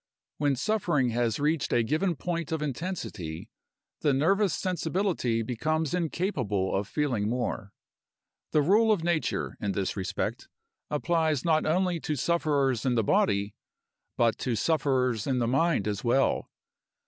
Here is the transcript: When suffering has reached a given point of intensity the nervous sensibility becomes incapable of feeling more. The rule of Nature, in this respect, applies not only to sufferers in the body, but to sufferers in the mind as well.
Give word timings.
When 0.39 0.55
suffering 0.55 1.09
has 1.09 1.39
reached 1.39 1.71
a 1.71 1.83
given 1.83 2.15
point 2.15 2.51
of 2.51 2.63
intensity 2.63 3.51
the 3.99 4.13
nervous 4.13 4.55
sensibility 4.55 5.43
becomes 5.43 5.93
incapable 5.93 6.75
of 6.75 6.87
feeling 6.87 7.29
more. 7.29 7.71
The 8.49 8.63
rule 8.63 8.91
of 8.91 9.03
Nature, 9.03 9.55
in 9.61 9.73
this 9.73 9.95
respect, 9.95 10.47
applies 10.89 11.45
not 11.45 11.67
only 11.67 11.99
to 11.99 12.15
sufferers 12.15 12.83
in 12.83 12.95
the 12.95 13.03
body, 13.03 13.53
but 14.17 14.39
to 14.39 14.55
sufferers 14.55 15.27
in 15.27 15.37
the 15.37 15.45
mind 15.47 15.87
as 15.87 16.03
well. 16.03 16.49